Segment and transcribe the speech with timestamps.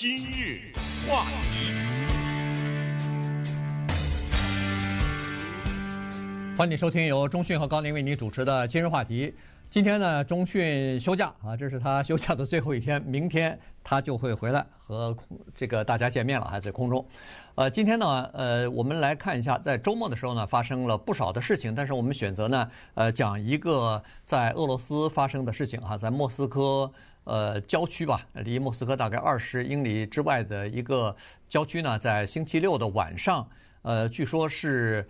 [0.00, 0.60] 今日
[1.08, 1.72] 话题，
[6.56, 9.34] 欢迎收听由中讯和高宁为你主持的今日话题。
[9.68, 15.16] 今天呢，中讯休假啊，这是他休假的最后一天，明天他就会回来和
[15.52, 17.04] 这个大家见面了，还在空中。
[17.56, 26.88] 呃，今天呢，呃，我们来看一下，在周末的时候呢，发生了不少的事情，但是我们选择呢，呃，讲一个在俄罗斯发生的事情哈，在莫斯科。
[27.28, 31.14] 呃，郊区吧，离莫斯科大概二十英里之外的一个
[31.46, 33.46] 郊区呢，在星期六的晚上，
[33.82, 35.06] 呃，据说是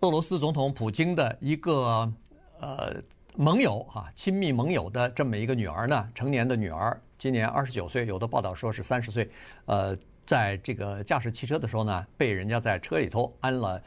[0.00, 2.12] 俄罗斯总统普京的一个
[2.58, 2.96] 呃
[3.36, 9.30] 盟友哈，亲密盟友的这么一个女儿呢，成年的女儿，今年二十九岁，有的报道说是三十岁，
[9.66, 13.80] 呃，在这个驾驶汽车的时候呢，被人家在车里头安了。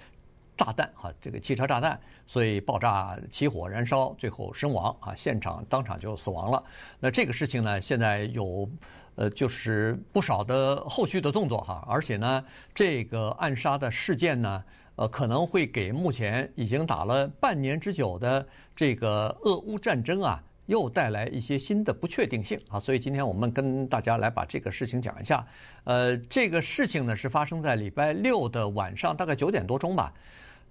[0.55, 6.63] 炸弹哈，这个汽车炸弹，所以爆炸起火燃烧，最后身亡啊，现场当场就死亡了。
[6.99, 8.69] 那这个事情呢，现在有
[9.15, 14.63] 呃，就是不少的后续的动作哈，而且呢，这个暗杀的事件呢，
[14.95, 20.41] 呃，可能会给目前已经打了半年之久的这个俄乌战争啊。
[20.67, 25.45] 又带来一些新的不确定性啊，所以今天我们跟大家来把这个事情讲一下。
[25.83, 30.13] 呃，这个事情呢是发生在礼拜六的晚上，大概九点多钟吧。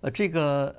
[0.02, 0.74] 呃，这个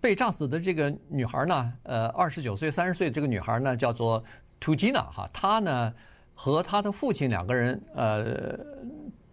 [0.00, 4.22] 被炸死的这个女孩呢，呃，二十九岁、三十岁这个女孩呢，叫做
[4.60, 5.94] 图吉娜哈，她呢
[6.34, 8.58] 和她的父亲两个人，呃，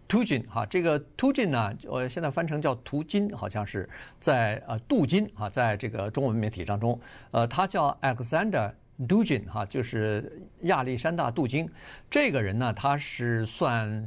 [0.08, 3.88] 图金哈，这个图金呢，我现在翻成叫图金，好像是
[4.18, 6.98] 在呃杜金啊，在这个中文媒体当中，
[7.30, 8.72] 呃，他叫 Alexander。
[9.06, 11.70] 杜金哈，就是亚历山大·杜金，
[12.10, 14.04] 这个人呢，他是算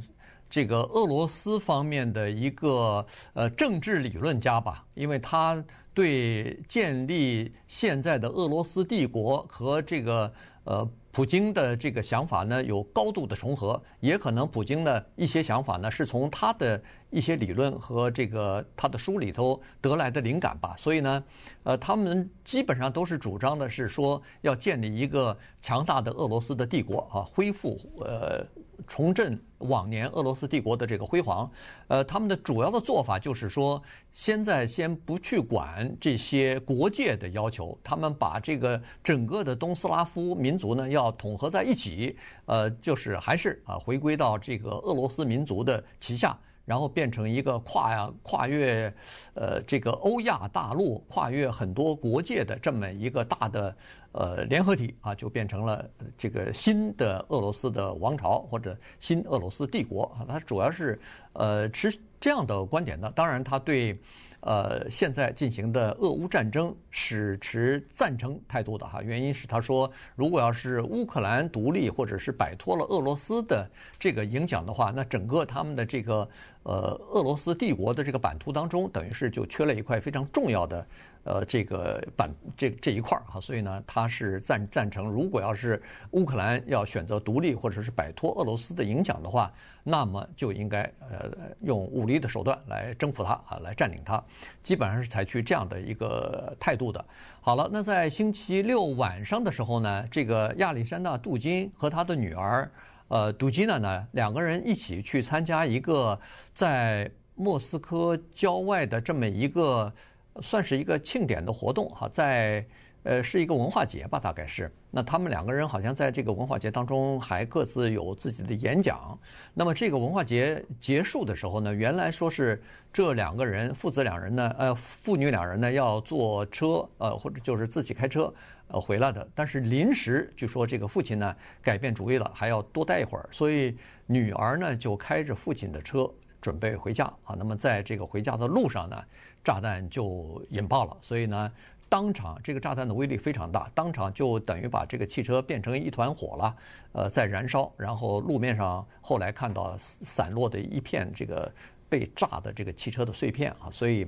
[0.52, 10.30] 这个俄罗斯方面的一个呃政治理论家吧，因为他对建立现在的俄罗斯帝国和这个
[10.64, 10.86] 呃。
[11.14, 20.74] 普京的这个想法呢，有高度的重合，也可能普京的一些想法呢，是从他的一些理论和这个他的书里头得来的灵感吧。
[20.78, 21.22] 所以呢，
[21.64, 28.42] 呃，他们基本上都是主张的是说，要建立一个强大的俄罗斯的帝国啊，恢复呃
[28.86, 31.48] 重振往年俄罗斯帝国的这个辉煌。
[31.86, 33.80] 呃，他们的主要的做法就是说，
[34.12, 41.12] 现在先不去管这些国界的要求，他们把这个整个的东斯拉夫民族呢要。
[41.18, 42.16] 统合在一起，
[42.46, 48.92] 呃，就是还是啊，回归到这个俄罗斯民族的旗下，然后变成一个跨呀跨越，
[49.34, 53.76] 呃，这个欧亚大陆，跨越很多国界的这么一个大的
[54.12, 60.26] 呃联合体啊，就变成了这个新的俄罗斯的王朝或者新俄罗斯帝国啊。
[60.28, 61.00] 它主要是
[61.32, 63.98] 呃持这样的观点的，当然他对。
[64.42, 73.70] 呃，现在进行的俄乌战争是持赞成态度的哈，原因是他说，如果要是乌克兰独立或者是摆脱了俄罗斯的
[74.00, 76.28] 这个影响的话，那整个他们的这个
[76.64, 80.86] 呃俄罗斯帝国的这个版图当中，等于是就缺了一块非常重要的。
[81.24, 85.80] 呃，这个版这这一块儿哈，所以呢，他是赞赞成，如果要是
[86.10, 89.48] 乌克兰要选择独立或者是摆脱俄罗斯的影响的话，
[89.84, 91.30] 那么就应该呃
[91.60, 94.20] 用武力的手段来征服它啊，来占领它，
[94.64, 97.04] 基本上是采取这样的一个态度的。
[97.40, 102.68] 好了，那在星期六晚上的时候呢，这个亚历山大·杜金和他的女儿
[103.08, 106.18] 呃杜金娜呢，两个人一起去参加一个
[106.54, 109.92] 在莫斯科郊外的这么一个。
[110.40, 112.64] 算是一个庆典的活动哈，在
[113.04, 114.70] 呃是一个文化节吧，大概是。
[114.90, 119.18] 那他们两个人好像在这个文化节当中还各自有自己的演讲。
[119.54, 128.32] 那么这个文化节结束的时候呢，原来说是这两个人父子两人呢，呃父女两人呢要坐车呃或者就是自己开车
[128.68, 133.76] 呃回来的，但是临时据说这个父亲呢改变主意了，还要多待一会儿，所以
[134.06, 136.10] 女儿呢就开着父亲的车。
[136.40, 139.00] 准备回家啊，那么在这个回家的路上呢，
[139.44, 141.52] 炸弹就引爆了，所以呢，
[141.92, 146.56] 当场这个炸弹的威力非常大，当场就等于把这个汽车变成一团火了，
[146.92, 151.52] 呃，在燃烧，然后路面上后来看到散落的一片这个
[151.90, 154.06] 被炸的这个汽车的碎片啊，所以，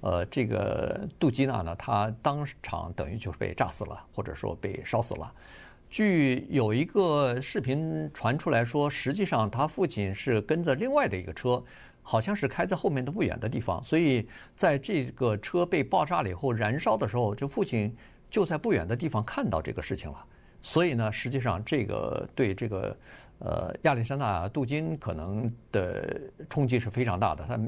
[0.00, 5.34] 呃，这个杜基娜呢，他当场等于就是被炸死了，或者说被烧死了。
[5.90, 11.60] 据有一个视频传出来说，实际上他父亲是跟着另外的一个车，
[12.06, 17.92] 好像是开在后面的不远的地方，所以在这个车被爆炸了以后燃烧的时候，这父亲
[18.30, 20.24] 就在不远的地方看到这个事情了。
[20.62, 22.96] 所以呢，实际上这个对这个
[23.38, 26.20] 呃亚历山大·杜金可能的
[26.50, 27.42] 冲击是非常大的。
[27.48, 27.58] 他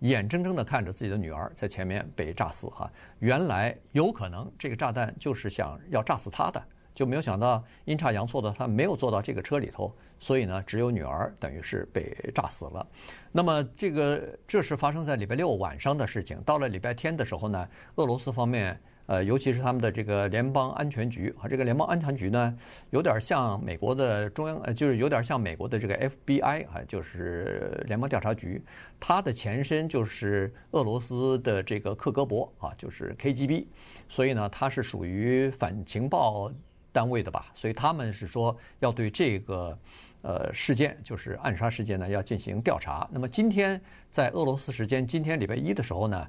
[0.00, 6.62] 眼睁睁地看着自己的女儿在前面被炸死哈，原来有可能这个炸弹就是想要炸死他的。
[6.92, 12.86] 就没有想到阴差阳错的，他没有坐到这个车里头，所以呢，只有女儿等于是被炸死了。
[13.32, 16.40] 那么这个这是发生在礼拜六晚上的事情。
[16.42, 18.80] 到了礼拜天的时候呢，俄罗斯方面。
[19.06, 22.56] 呃，尤其是他们的这个联邦安全局啊，这个联邦安全局呢，
[22.90, 28.62] 有点像美国的中央，呃，就是有点像美国的这个 FBI 啊，就是联邦调查局，
[29.00, 33.66] 它的前身就是俄罗斯的这个克格勃啊，就是 KGB，
[34.08, 36.48] 所以呢，它是属于反情报
[36.92, 39.76] 单位的吧，所以他们是说要对这个
[40.22, 43.08] 呃事件，就是暗杀事件呢，要进行调查。
[43.12, 43.80] 那么今天
[44.10, 46.26] 在俄罗斯时间今天礼拜一的时候呢。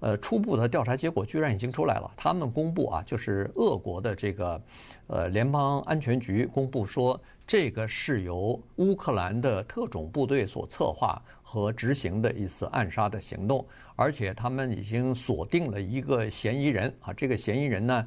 [0.00, 2.12] 呃，初步的调查结果居然已经出来了。
[2.14, 4.60] 他们公布啊，就是俄国的这个
[5.06, 13.66] 呃联邦安全局公布说，这个是由乌克兰的特种部队所策划和执行的一次暗杀的行动，
[13.96, 17.10] 而且他们已经锁定了一个嫌疑人啊。
[17.14, 18.06] 这个嫌疑人呢，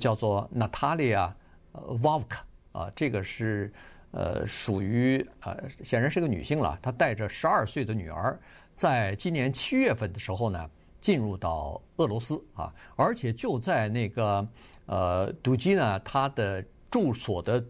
[0.00, 1.32] 叫做娜塔莉亚·
[2.02, 3.72] 沃夫卡啊，这个是
[4.16, 6.76] 呃属于呃显然是个女性了。
[6.82, 8.36] 她带着十二岁的女儿，
[8.74, 10.68] 在今年七月份的时候呢。
[10.98, 14.48] 进入到俄罗斯啊，而且就在那个
[14.86, 17.64] 呃杜基呢，他的住所的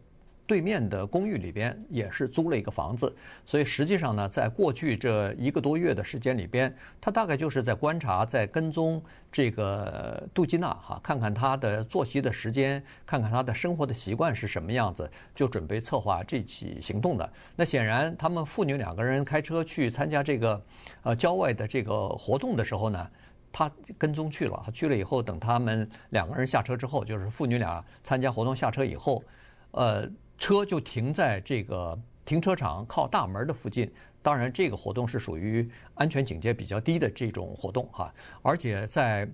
[0.46, 3.12] 对面的公寓里边也是租了一个房子，
[3.44, 9.02] 所以实际上呢，在过去这一个多月的时间里边，他大概就是在观察、在跟踪
[9.32, 17.28] 这个杜基娜哈，看看她的作息的时间，看看她的生活的习惯是什么样子，就准备策划这起行动的。
[17.56, 20.62] 那显然，他们父女两个人开车去参加这个
[21.02, 23.10] 呃郊外的这个活动的时候呢。
[23.52, 29.25] 他跟踪去了，去了以后，等他们两个人下车之后，就是父女俩参加活动下车以后，
[29.70, 30.06] 呃，
[30.38, 33.90] 车就停在这个停车场靠大门的附近。
[34.22, 38.12] 当然，这个活动是属于安全警戒比较低的这种活动哈。
[38.42, 39.28] 而且在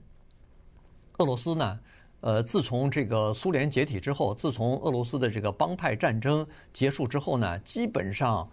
[1.19, 1.81] 俄罗斯呢，
[2.20, 8.49] 呃，自从这个苏联解体之后，自从俄罗斯的这个帮派战争结束之后呢，基本上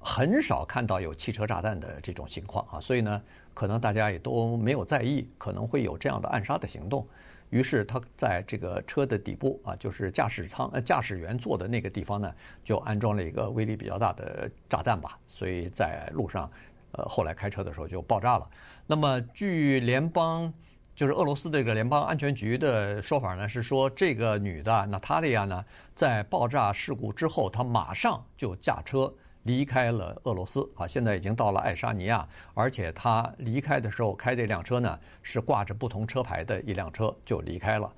[0.00, 2.80] 很少看到有汽车炸弹的这种情况啊。
[2.80, 3.22] 所以呢。
[3.52, 7.06] 可能大家也都没有在意，可能会有这样的暗杀的行动。
[7.50, 12.32] 于是他在这个车的底部啊，就是驾驶舱呃驾驶员坐的那个地方呢，
[12.64, 15.18] 就安装了一个威力比较大的炸弹吧。
[15.26, 16.50] 所以在路上，
[16.92, 18.48] 呃，后来开车的时候就爆炸了。
[18.86, 20.52] 那么据联邦
[20.94, 25.64] 就是俄罗斯这个联邦安全局的说法呢，是说这个女的娜塔莉亚呢，
[25.94, 29.12] 在爆炸事故之后，她马上就驾车。
[29.44, 37.92] 离开了俄罗斯啊，现在已经到了爱沙尼亚，而且他离开的时候开这辆车呢，是挂着不同车牌的一辆车就离开了，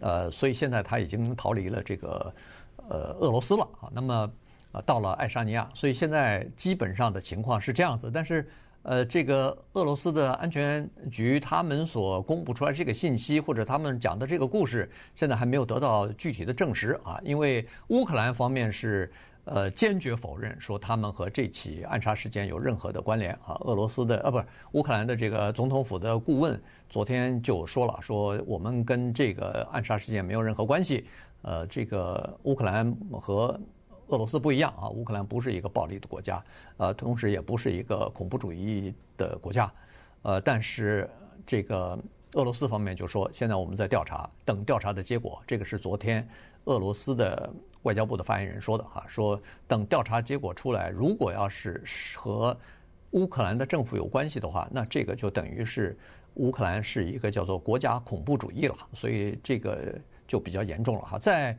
[0.00, 2.34] 呃，所以现在他已经逃离了这个
[2.88, 3.88] 呃俄罗斯了啊。
[3.92, 4.28] 那么
[4.72, 8.10] 呃到了爱沙尼亚，所以现在基本上的情况是这样子。
[8.12, 8.48] 但是
[8.82, 19.08] 呃，这个俄罗斯的安全局他们所公布出来这个信息，或者他们讲的这个故事，现在还没有得到具体的证实啊，因为乌克兰方面是。
[19.50, 23.56] 呃，坚决否认说他们和这起暗杀事件有任何的关联啊！
[23.60, 31.06] 俄罗斯的呃，不是乌克兰的这个总统府的顾问昨天就说了，说我们跟这个暗杀事件没有任何关系。
[31.42, 33.58] 呃，这个乌克兰和
[34.08, 36.42] 俄罗斯不一样啊，乌克兰不是一个暴力的国家，
[36.76, 39.72] 呃，同时也不是一个恐怖主义的国家。
[40.22, 41.08] 呃，但是
[41.46, 41.98] 这个
[42.32, 45.42] 俄罗斯方面就说，现在我们在调查，等调查的结果。
[45.46, 46.28] 这个是昨天
[46.64, 47.52] 俄罗斯的。
[47.84, 51.80] 外交部的发言人说的哈，说等调查结果出来，如果要是
[52.16, 52.54] 和
[53.12, 55.96] 乌克兰的政府有关系的话，那这个就等于是
[56.34, 61.18] 乌克兰是一个叫做国家恐怖主义了，所以这个就比较严重了哈。
[61.20, 61.56] 在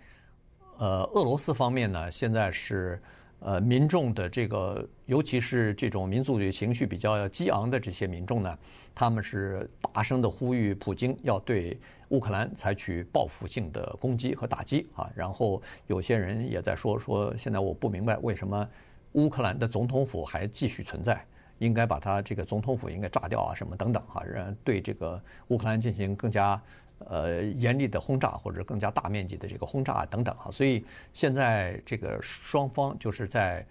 [0.77, 3.01] 呃俄罗斯方面呢，现在是。
[3.39, 8.57] 呃，民众的这个，尤其是这种民族情绪比较激昂的这些民众呢，
[8.93, 11.79] 他们是大声的呼吁普京要对
[12.09, 15.09] 乌克兰采取报复性的攻击和打击啊。
[15.15, 18.67] 然后有些人也在说说，现在我不明白为什么
[19.13, 21.25] 乌克兰的总统府还继续存在，
[21.59, 26.61] 应该把它这个总统府应该炸掉啊，什么等等啊，让对这个乌克兰进行更加。
[27.07, 33.65] 呃，严厉的轰炸或者更加大面积的这个轰炸等等哈，所以现在这个双方就是在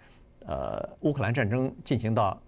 [0.45, 2.41] 呃乌克兰战争进行到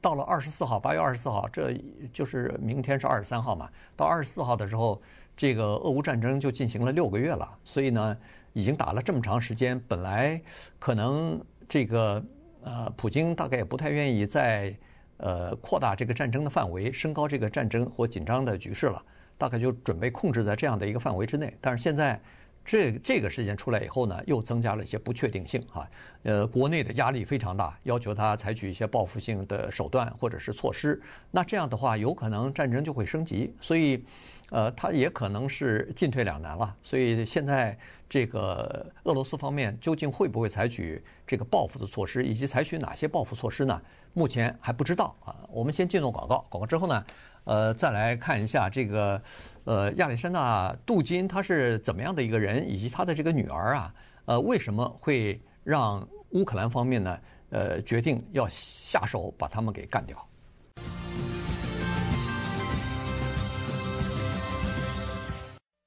[0.00, 1.74] 到了二十四号，八月二十四号，这
[2.12, 3.68] 就是明天是二十三号嘛。
[3.96, 5.02] 到二十四号的时候，
[5.36, 8.16] 这个俄乌战争就进行了六个月了，所以呢，
[8.52, 10.40] 已经打了这么长时间，本来
[10.78, 12.24] 可能这个
[12.62, 14.74] 呃普京大概也不太愿意再
[15.18, 19.02] 呃扩大这个战争的范围，升高这个战争或紧张的局势了。
[19.40, 22.20] 大概就准备控制在这样的一个范围之内，但是现在
[22.62, 25.88] 这这个事件出来以后呢，又增加了一些不确定性哈。
[26.24, 31.00] 呃，国内的压力非常大，要求他采取一些报复性的手段或者是措施。
[31.30, 34.04] 那这样的话，有可能战争就会升级，所以，
[34.50, 36.76] 呃，他也可能是进退两难了。
[36.82, 37.74] 所以现在
[38.10, 43.80] 这个俄罗斯方面究竟会不会采取这个报复的措施，以及采取哪些报复措施呢？
[44.12, 45.34] 目前还不知道啊。
[45.48, 47.04] 我们先进入广告，广告之后呢，
[47.44, 49.20] 呃，再来看一下这个。
[49.64, 53.94] 呃，亚历山大·杜金他是怎么样的一个人，以及他的这个女儿啊，
[54.24, 57.16] 呃，为什么会让乌克兰方面呢？
[57.50, 60.16] 呃，决定要下手把他们给干掉。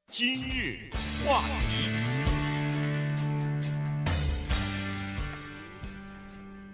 [0.07, 0.89] 今日
[1.25, 1.89] 话题，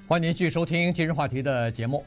[0.07, 2.05] 欢迎您继续收听今日话题的节目。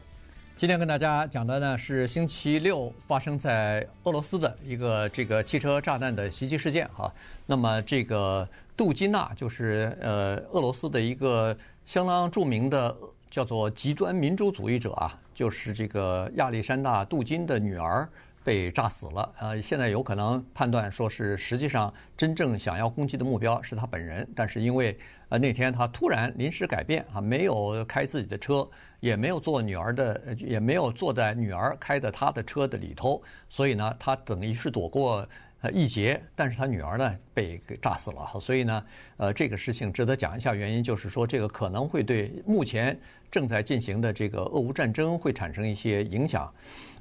[0.63, 7.13] 今天跟大家讲的呢是星期六发生在俄罗斯的一个这个汽车炸弹的袭击事件哈。
[7.47, 12.97] 那么这个杜金娜就是呃俄罗斯的一个相当著名的
[13.29, 18.09] 叫做极端民主主义者啊，就是这个亚历山大·杜金的女儿
[18.45, 19.33] 被炸死了。
[19.39, 28.67] 呃，现在有可能判断说是实际上真正想要攻击的目标是他本人，但是因为呃那天他突然临时改变啊，没有开自己的车。
[29.01, 35.29] 也没有坐女儿的，也没有坐在女儿开的他的车的里头，所以呢，他等于是躲过
[35.63, 38.85] 呃一劫，但是他女儿呢被给炸死了，所以呢，
[39.17, 42.99] 呃，这个事情值得讲一下，原因就是说这个可能会对目前
[43.31, 46.53] 正在进行的这个俄乌战争会产生一些影响。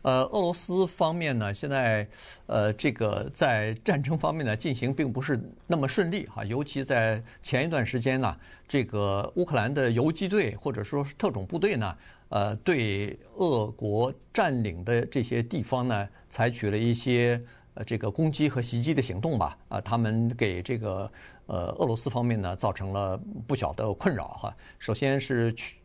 [0.03, 2.07] 呃，俄罗斯方面呢，现在
[2.47, 8.35] 呃这个在战争方面呢进行并不是那么顺利哈，尤其在前一段时间呢。
[8.67, 11.97] 这个乌克兰的游击队或者说是特种部队呢，
[12.29, 17.37] 呃，对俄国占领的这些地方呢，采取了一些
[17.73, 19.57] 呃这个攻击和袭击的行动吧。
[19.69, 21.11] 啊，他们给这个
[21.47, 24.55] 呃俄罗斯方面呢造成了不小的困扰哈。
[24.79, 25.77] 首先是去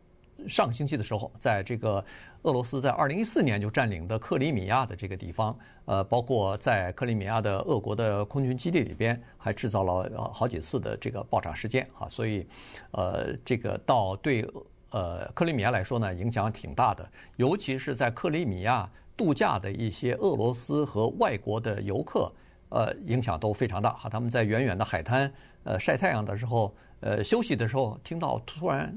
[0.49, 2.05] 上星期的时候，在这个。
[2.43, 12.47] 俄罗斯在二零一四年就占领的克里米亚的这个地方，呃，包括在克里米亚的俄国的空军基地里边，还制造了好几次的这个爆炸事件啊，所以，
[12.93, 14.49] 呃，这个到对
[14.91, 22.31] 呃克里米亚来说呢，影响挺大的，尤其是在克里米亚度假的一些俄罗斯和外国的游客，
[22.69, 25.33] 呃，影响都非常大哈，他们在远远的海滩
[25.65, 26.75] 呃晒太阳的时候。
[27.01, 28.93] 呃，休息的时候听到突然，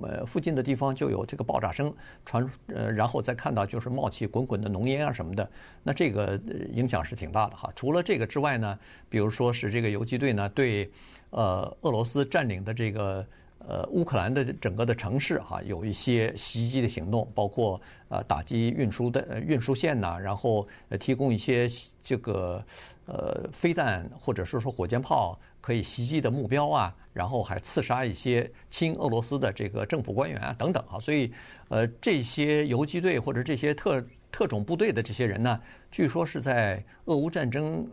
[0.00, 5.48] 呃，附近的地方就有这个爆炸声传，呃，然后再看到就是冒起滚滚的浓烟啊什么的，
[5.82, 6.40] 那这个
[6.72, 7.70] 影响是挺大的哈。
[7.76, 8.78] 除了这个之外呢，
[9.10, 10.90] 比如说是这个游击队呢对，
[11.28, 13.24] 呃，俄罗斯占领的这个
[13.68, 20.66] 呃乌克兰的整个的城市哈有一些袭击的行动，包括呃打击运输的运输线呐，然后
[21.00, 21.68] 提供一些
[22.02, 22.64] 这个
[23.06, 25.38] 呃飞弹或者说说火箭炮。
[25.62, 31.32] 可以袭击的目标啊，然后还刺杀一些亲俄罗斯的这个政府官员啊等等啊，所以
[31.68, 37.88] 呃这些游击队或者这些特特种部队的这些人呢，据说是在俄乌战争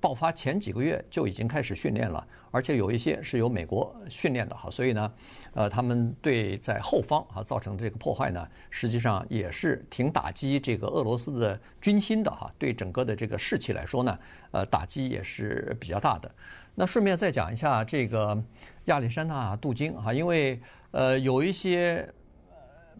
[0.00, 5.12] 爆发前几个月就已经开始训练了，而且有一些是由美国训练的哈，所以呢，
[5.54, 14.18] 呃他们对在后方啊造成的这个破坏呢，实际上也是挺打击这个俄罗斯的军心的哈，对整个的这个士气来说呢，
[14.52, 16.30] 呃打击也是比较大的。
[16.74, 18.40] 那顺便再讲一下这个
[18.84, 20.60] 亚历山大·杜金哈，因为
[20.92, 22.08] 呃有一些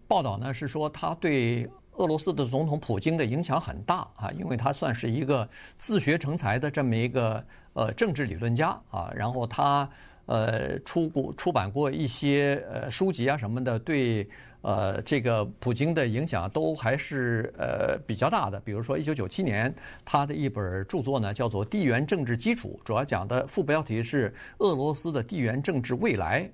[0.06, 7.44] 报道呢是说他对俄罗斯的总统普京的影响很大啊，因为他算是一个自学成才的这么一个
[7.78, 9.88] 呃政治理论家啊，然后他
[10.26, 14.28] 呃出过出版过一些呃书籍啊什么的，对。
[14.60, 18.58] 呃，这个普京的影响都还是呃比较大的。
[18.64, 19.72] 比如说，一九九七年
[20.04, 26.50] 他的一本著作呢，叫做《地缘政治基础》，主要讲的副标题是“俄罗斯的地缘政治未来”。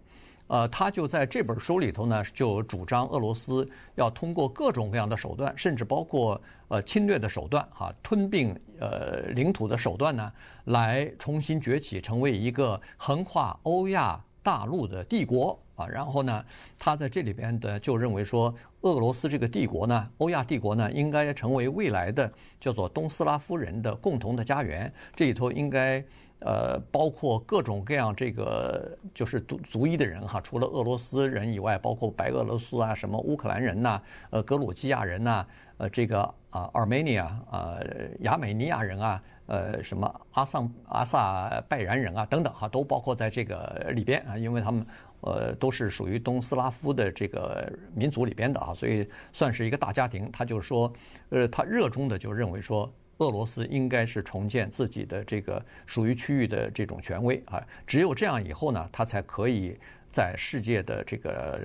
[0.55, 10.33] 呃，他就在这本书里头呢，就主张俄罗斯要通过各种各样的手段，甚至包括呃侵略的手段，哈，吞并呃领土的手段呢，
[10.67, 15.59] 来重新崛起，成为一个横跨欧亚大陆的帝国。
[15.75, 16.45] 啊，然后呢，
[16.79, 18.49] 他在这里边的就认为说，
[18.83, 24.93] 俄罗斯这个帝国呢，欧亚帝国呢，应该成为未来的叫做东斯拉夫人的共同的家园。
[25.17, 25.99] 这里头应该
[26.45, 35.47] 呃包括各种各样这个就是族族裔的人哈，除了俄罗斯人以外，包括白俄罗斯啊，什么乌克兰人呐，呃，格鲁吉亚人呐，
[35.79, 37.79] 呃，这个啊，Armenia 啊，
[38.21, 39.23] 亚美尼亚人啊。
[39.47, 44.87] 呃，什么阿桑阿萨拜然人啊，等等哈，都包括在这个里边啊，因为他们
[45.21, 50.31] 呃都是属于东斯拉夫的这个民族里边的啊，所以算是一个大家庭。
[50.33, 50.91] 他就说，
[51.29, 57.43] 呃，他热衷的就认为说，俄罗斯应该是重建自己的这个属于区域的这种权威。
[57.47, 59.77] 啊，只有这样以后呢，他才可以
[60.13, 61.61] 在世界的这个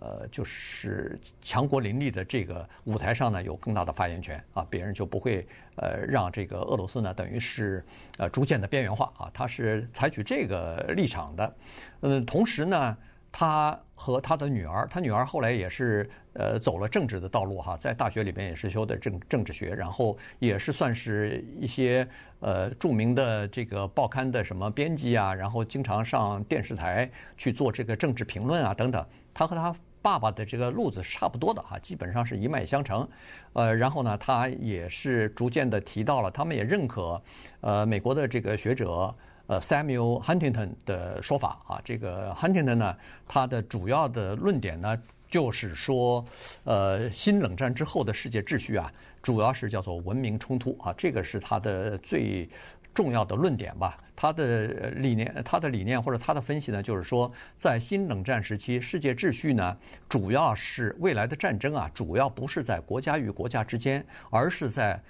[0.00, 4.42] 呃，就是强国林立的这个舞台上呢，有更大的发言权。
[4.54, 7.84] 啊，别人就不会呃让这个俄罗斯呢，等于是
[8.18, 9.12] 呃逐渐的边缘化。
[9.18, 11.56] 啊，他是采取这个立场的，
[12.00, 12.96] 嗯，同时呢。
[13.38, 22.08] 他和他的女儿，他女儿后来也是呃走了政治的道路哈，在大学里边也是修的政政治学，然后也是算是一些
[22.40, 29.04] 呃著名的这个报刊的什么编辑啊，然后经常上电视台去做这个政治评论啊等等。
[29.34, 33.06] 他和他爸爸的这个路子是差不多的哈，基本上是一脉相承。
[33.52, 37.22] 呃，然后呢，他也是逐渐的提到了，他们也认可
[37.60, 39.14] 呃美国的这个学者。
[39.46, 42.96] 呃，Samuel Huntington 的说法啊，这个 Huntington 呢，
[43.28, 45.00] 他的主要的论点呢，
[45.30, 46.24] 就是说，
[46.64, 52.48] 呃，新冷战之后的世界秩序啊，主要是叫做文明冲突啊，这个是他的最
[52.92, 53.96] 重要的论点吧。
[54.16, 59.76] 他的理念，他的理念或者他的分析呢，就是说，在新冷战时期，世界秩序呢，
[60.08, 65.00] 主要是未来的战争啊，主要不是在国家与国家之间，而是在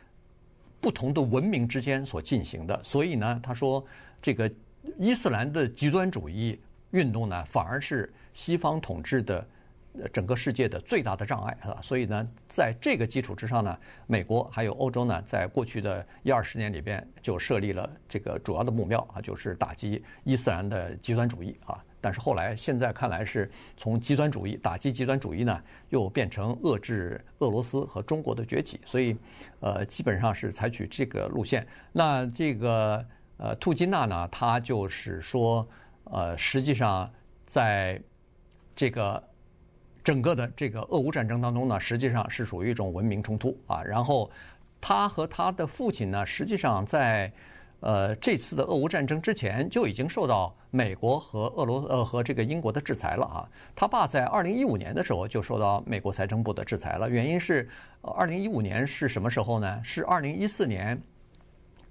[0.78, 2.78] 不同的文明之间所进行的。
[2.84, 3.82] 所以呢，他说。
[4.26, 4.50] 这个
[4.98, 9.46] 伊斯兰的极端主义运动呢，反而是西方统治的
[10.12, 11.78] 整个世界的最大的障碍，是吧？
[11.80, 13.78] 所以呢，在这个基础之上呢，
[14.08, 21.80] 美国还有欧洲呢，在过去的一二十年里边就设立了这个主要的目标啊，就是打击伊斯兰的极端主义啊。
[22.00, 29.16] 但是后来现在看来是从极端主义打击极端主义呢，又变成遏制俄罗斯和中国的崛起，所以
[29.60, 31.64] 呃，基本上是采取这个路线。
[31.92, 33.06] 那这个。
[33.38, 35.68] 呃，兔金娜呢，她就是说，
[36.04, 37.10] 呃，实际上
[37.44, 38.00] 在
[38.74, 39.22] 这个
[40.02, 43.82] 整个的这个俄乌战争当中呢，实际上是属于一种文明冲突啊。
[43.82, 44.30] 然后
[44.80, 47.30] 他和他的父亲呢，实际上在
[47.80, 53.46] 呃这次的俄乌战争之前就已经受到美国和俄罗呃和这个英国的制裁了啊。
[53.74, 57.68] 他爸在二零一五年的时候就受到美国财政部的制裁了，原因是
[58.00, 59.78] 二零一五年是什么时候呢？
[59.84, 60.98] 是二零一四年。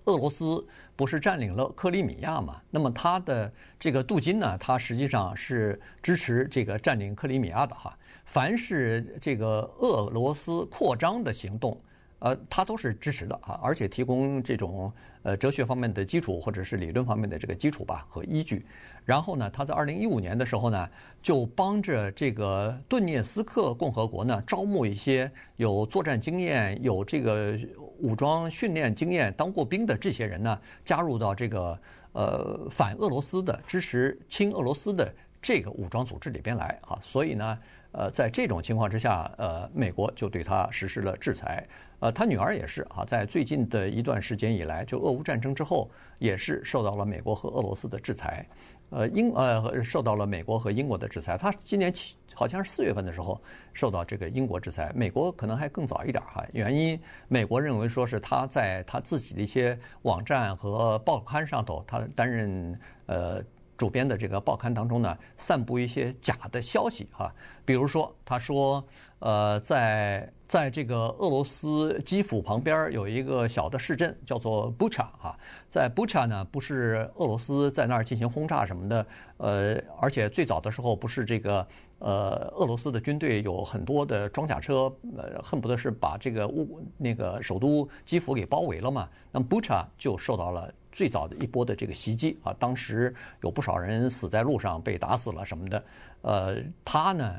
[0.06, 2.62] 俄罗斯不是占领了克里米亚嘛？
[2.70, 7.98] 那么他的这个杜金呢，他实际上是支持这个占领克里米亚的哈。
[8.26, 11.80] 凡是这个俄罗斯扩张的行动，
[12.20, 14.92] 呃，他都是支持的啊，而且提供这种
[15.24, 18.66] 呃哲学方面的基础或者是理论方面的这个基础吧和依据。
[19.04, 20.90] 然后呢，他在二零一五年的时候呢，
[21.22, 27.56] 就帮着这个顿涅斯克共和国呢，招募一些有作战经验、有这个
[28.00, 31.80] 武装训练经验、当过兵的这些人呢，加入到这个
[32.14, 36.98] 呃反俄罗斯的、支持亲俄罗斯的这个武装组织里边来啊。
[37.04, 37.60] 所以呢，
[37.98, 41.66] 呃，在这种情况之下，呃，美国就对他实施了制裁。
[42.00, 48.46] 呃，他女儿也是啊，在最近的一段时间以来，就俄乌战争之后，也是受到了美国和俄罗斯的制裁。
[48.90, 51.38] 呃，英呃受到了美国和英国的制裁。
[51.38, 53.42] 他今年七好像是四月份的时候
[53.74, 56.46] 受到这个英国制裁，美国可能还更早一点哈。
[56.52, 63.42] 原因，美国认为说是他在他自己的一些网站和报刊上头，他担任呃
[63.78, 67.34] 主编的这个报刊当中呢，散布一些假的消息哈。
[67.64, 68.86] 比如说，他说
[69.20, 70.32] 呃在。
[70.48, 75.36] 在这个俄罗斯基辅旁边有一个小的市镇，叫做布查哈。
[75.68, 79.06] 在布查呢，不是俄罗斯在那儿进行轰炸什么的，
[79.38, 84.84] 呃，而且最早的时候不是这个呃俄罗斯的军队有很多的装甲车，
[85.18, 89.10] 呃，恨不得是把这个乌那个首都基辅给包围了嘛。
[89.32, 95.84] 那么布查就受到了最早的一波的这个袭击啊，当时有不少人死在路上，被打死了什么的。
[96.22, 96.56] 呃，
[96.86, 97.36] 他呢？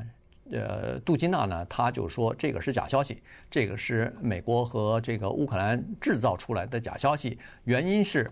[0.53, 7.39] 呃，杜金娜呢，他就说这个是假消息，这个是美国和这个乌克兰制造出来的假消息。
[7.65, 8.31] 原因是，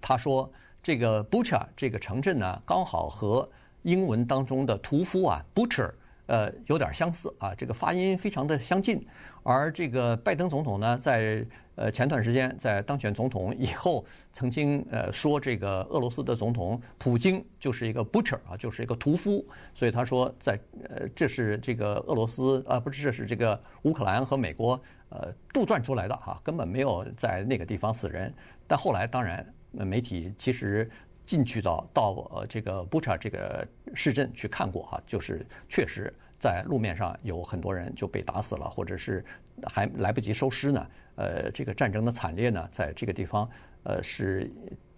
[0.00, 3.46] 他说这个 Bucha 这个城镇呢，刚好和
[3.82, 5.90] 英文当中的屠夫啊，butcher，
[6.30, 9.04] 呃，有点相似啊，这个发音非常的相近。
[9.42, 19.44] 而这个拜登总统呢，在呃前段时间在当选总统以后，曾经呃说这个俄罗斯的总统普京就是一个 butcher 啊，就是一个屠夫。
[19.74, 20.56] 所以他说在
[20.88, 28.32] 呃这是这个俄罗斯啊，不是，这是这个乌克兰和美国呃杜撰出来的哈，根本没有在那个地方死人。
[28.68, 30.88] 但后来当然媒体其实
[31.30, 33.64] 进去到到呃这个布查这个
[33.94, 36.12] 市镇去看过哈，就是确实。
[36.40, 39.22] 在路面上有很多人就被打死了，或者是
[39.64, 40.86] 还来不及收尸呢。
[41.16, 43.46] 呃，这个战争的惨烈呢，在这个地方
[43.82, 44.50] 呃是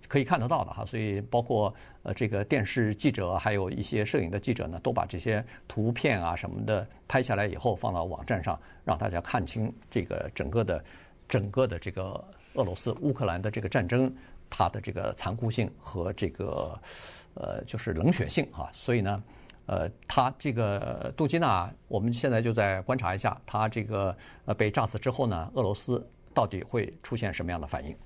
[0.07, 0.87] 可以看得到的哈。
[0.87, 10.85] 所以包括呃这个电视记者，还有一些摄影的记者呢，都把这些图片啊什么的拍下来以后放到网站上，让大家看清这个整个的
[11.29, 14.15] 整个的这个俄罗斯乌克兰的这个战争，
[14.55, 16.79] 它的这个残酷性和这个
[17.33, 19.23] 呃就是冷血性啊，所以呢，
[19.65, 27.97] 呃，他这个杜基纳，我们现在就在观察一下，他这个呃被炸死之后呢，俄罗斯到底会出现什么样的反应？